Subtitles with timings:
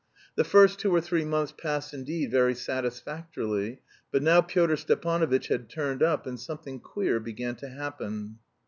[0.33, 3.81] The first two or three months passed indeed very satisfactorily.
[4.11, 8.39] But now Pyotr Stepanovitch had turned up, and something queer began to happen.